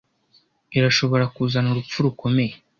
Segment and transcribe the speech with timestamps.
[0.77, 2.53] irashobora kuzana urupfu rukomeye